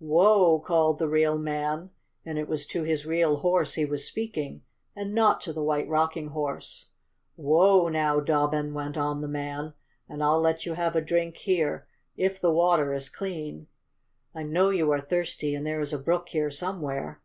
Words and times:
"Whoa!" 0.00 0.58
called 0.60 0.98
the 0.98 1.08
real 1.08 1.38
man, 1.38 1.88
and 2.22 2.36
it 2.38 2.46
was 2.46 2.66
to 2.66 2.82
his 2.82 3.06
real 3.06 3.38
horse 3.38 3.72
he 3.72 3.86
was 3.86 4.06
speaking, 4.06 4.60
and 4.94 5.14
not 5.14 5.40
to 5.40 5.52
the 5.54 5.62
White 5.62 5.88
Rocking 5.88 6.28
Horse. 6.28 6.88
"Whoa 7.36 7.88
now, 7.88 8.20
Dobbin!" 8.20 8.74
went 8.74 8.98
on 8.98 9.22
the 9.22 9.28
man, 9.28 9.72
"and 10.06 10.22
I'll 10.22 10.42
let 10.42 10.66
you 10.66 10.74
have 10.74 10.94
a 10.94 11.00
drink 11.00 11.38
here 11.38 11.86
if 12.18 12.38
the 12.38 12.52
water 12.52 12.92
is 12.92 13.08
clean. 13.08 13.66
I 14.34 14.42
know 14.42 14.68
you 14.68 14.90
are 14.90 15.00
thirsty, 15.00 15.54
and 15.54 15.66
there 15.66 15.80
is 15.80 15.94
a 15.94 15.98
brook 15.98 16.28
here 16.28 16.50
somewhere." 16.50 17.22